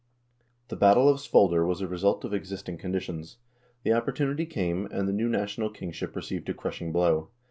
[0.69, 3.37] The battle of Svolder was a result of existing conditions.
[3.83, 7.29] The opportunity came, and the new national kingship received a crushing blow.